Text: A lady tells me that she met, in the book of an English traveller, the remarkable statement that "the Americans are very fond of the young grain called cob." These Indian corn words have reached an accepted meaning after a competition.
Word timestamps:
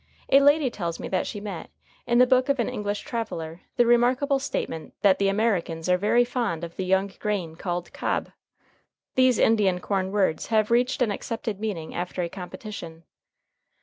A 0.31 0.39
lady 0.39 0.71
tells 0.71 0.99
me 0.99 1.07
that 1.09 1.27
she 1.27 1.39
met, 1.39 1.69
in 2.07 2.17
the 2.17 2.25
book 2.25 2.49
of 2.49 2.57
an 2.59 2.67
English 2.67 3.01
traveller, 3.01 3.61
the 3.77 3.85
remarkable 3.85 4.39
statement 4.39 4.95
that 5.03 5.19
"the 5.19 5.27
Americans 5.29 5.87
are 5.87 5.97
very 5.99 6.25
fond 6.25 6.63
of 6.63 6.75
the 6.75 6.85
young 6.85 7.11
grain 7.19 7.55
called 7.55 7.93
cob." 7.93 8.31
These 9.13 9.37
Indian 9.37 9.77
corn 9.79 10.11
words 10.11 10.47
have 10.47 10.71
reached 10.71 11.03
an 11.03 11.11
accepted 11.11 11.59
meaning 11.59 11.93
after 11.93 12.23
a 12.23 12.29
competition. 12.29 13.03